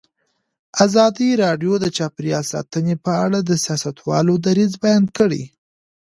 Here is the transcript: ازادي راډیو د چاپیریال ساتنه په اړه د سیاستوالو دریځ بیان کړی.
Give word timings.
ازادي 0.85 1.29
راډیو 1.43 1.73
د 1.79 1.85
چاپیریال 1.97 2.45
ساتنه 2.53 2.95
په 3.05 3.11
اړه 3.25 3.39
د 3.43 3.51
سیاستوالو 3.65 4.33
دریځ 4.45 4.71
بیان 4.83 5.03
کړی. 5.17 5.43